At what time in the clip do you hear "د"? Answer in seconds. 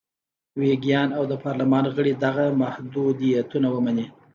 1.31-1.33